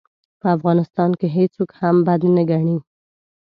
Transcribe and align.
په 0.39 0.47
افغانستان 0.55 1.09
کې 1.19 1.27
هېڅوک 1.37 1.69
هم 1.79 1.95
بد 2.07 2.21
نه 2.35 2.43
ګڼي. 2.49 2.77